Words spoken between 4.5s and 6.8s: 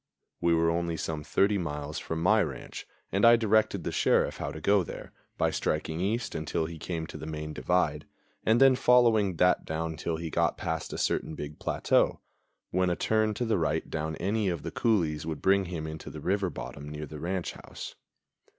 to go there, by striking east until he